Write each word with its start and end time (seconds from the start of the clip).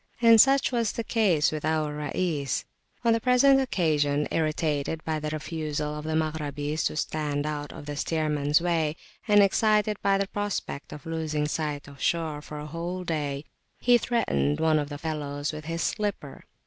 And 0.19 0.41
such 0.41 0.71
was 0.71 0.93
the 0.93 1.03
case 1.03 1.51
with 1.51 1.63
our 1.63 1.93
Rais. 1.95 2.65
On 3.05 3.13
the 3.13 3.21
present 3.21 3.61
occasion, 3.61 4.27
irritated 4.31 5.03
by 5.03 5.19
the 5.19 5.29
refusal 5.29 5.93
of 5.95 6.05
the 6.05 6.15
Maghrabis 6.15 6.83
to 6.85 6.95
stand 6.95 7.45
out 7.45 7.71
of 7.71 7.85
the 7.85 7.95
steerman's 7.95 8.59
way, 8.61 8.95
and 9.27 9.43
excited 9.43 9.97
by 10.01 10.17
the 10.17 10.27
prospect 10.27 10.91
of 10.91 11.05
losing 11.05 11.47
sight 11.47 11.87
of 11.87 12.01
shore 12.01 12.41
for 12.41 12.57
a 12.57 12.65
whole 12.65 13.03
day, 13.03 13.45
he 13.79 13.99
threatened 13.99 14.59
one 14.59 14.79
of 14.79 14.89
the 14.89 14.97
fellows 14.97 15.53
with 15.53 15.65
his 15.65 15.83
slipper. 15.83 16.45